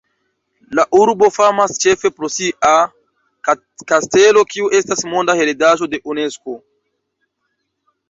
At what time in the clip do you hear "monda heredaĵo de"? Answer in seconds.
5.15-6.05